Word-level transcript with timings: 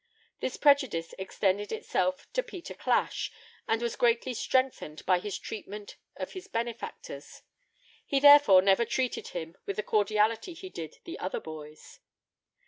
This 0.39 0.57
prejudice 0.57 1.13
extended 1.19 1.71
itself 1.71 2.25
to 2.33 2.41
Peter 2.41 2.73
Clash, 2.73 3.31
and 3.67 3.83
was 3.83 3.95
greatly 3.95 4.33
strengthened 4.33 5.05
by 5.05 5.19
his 5.19 5.37
treatment 5.37 5.97
of 6.15 6.31
his 6.31 6.47
benefactors; 6.47 7.43
he 8.03 8.19
therefore 8.19 8.63
never 8.63 8.83
treated 8.83 9.27
him 9.27 9.55
with 9.67 9.75
the 9.75 9.83
cordiality 9.83 10.55
he 10.55 10.69
did 10.71 10.97
the 11.03 11.19
other 11.19 11.39
boys. 11.39 11.99